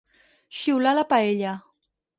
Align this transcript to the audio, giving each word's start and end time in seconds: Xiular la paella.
Xiular 0.59 0.95
la 1.01 1.07
paella. 1.15 1.55